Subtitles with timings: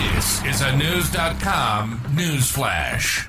[0.00, 3.28] This is a Knewz.com news flash.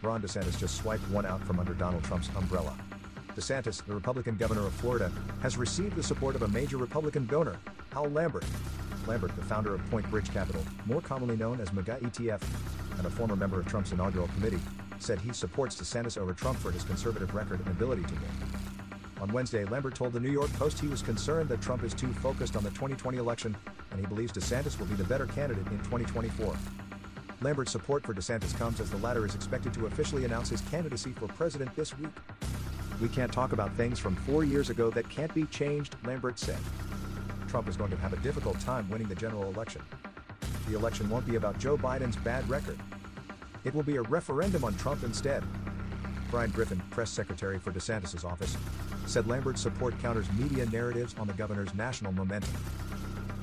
[0.00, 2.74] Ron DeSantis just swiped one out from under Donald Trump's umbrella.
[3.36, 5.12] DeSantis, the Republican governor of Florida,
[5.42, 7.58] has received the support of a major Republican donor,
[7.92, 8.46] Hal Lambert.
[9.06, 12.42] Lambert, the founder of Point Bridge Capital, more commonly known as MAGA ETF,
[12.96, 14.60] and a former member of Trump's inaugural committee,
[15.00, 18.61] said he supports DeSantis over Trump for his conservative record and ability to win.
[19.22, 22.12] On Wednesday, Lambert told the New York Post he was concerned that Trump is too
[22.14, 23.56] focused on the 2020 election,
[23.92, 26.56] and he believes DeSantis will be the better candidate in 2024.
[27.40, 31.12] Lambert's support for DeSantis comes as the latter is expected to officially announce his candidacy
[31.12, 32.10] for president this week.
[33.00, 36.58] We can't talk about things from four years ago that can't be changed, Lambert said.
[37.46, 39.82] Trump is going to have a difficult time winning the general election.
[40.68, 42.78] The election won't be about Joe Biden's bad record.
[43.62, 45.44] It will be a referendum on Trump instead.
[46.32, 48.56] Bryan Griffin, press secretary for DeSantis' office,
[49.06, 52.52] said Lambert's support counters media narratives on the governor's national momentum.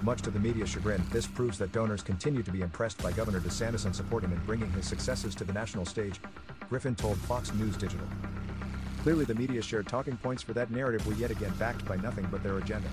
[0.02, 3.42] Much to the media's chagrin, this proves that donors continue to be impressed by Governor
[3.42, 6.22] DeSantis and support him in bringing his successes to the national stage,
[6.70, 8.08] Griffin told Fox News Digital.
[9.03, 12.28] Clearly, the media shared talking points for that narrative were yet again backed by nothing
[12.31, 12.88] but their agenda.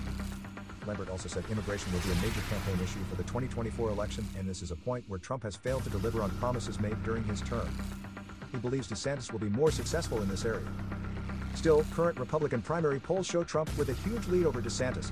[0.85, 4.47] Lambert also said immigration will be a major campaign issue for the 2024 election, and
[4.47, 7.41] this is a point where Trump has failed to deliver on promises made during his
[7.41, 7.69] term.
[8.51, 10.65] He believes DeSantis will be more successful in this area.
[11.57, 15.09] Still, current Republican primary polls show Trump with a huge lead over DeSantis.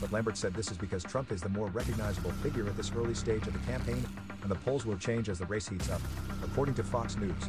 [0.00, 3.14] But Lambert said this is because Trump is the more recognizable figure at this early
[3.14, 4.04] stage of the campaign,
[4.42, 6.00] and the polls will change as the race heats up,
[6.42, 7.48] according to Fox News.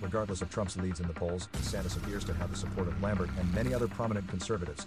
[0.00, 3.28] Regardless of Trump's leads in the polls, DeSantis appears to have the support of Lambert
[3.38, 4.86] and many other prominent conservatives.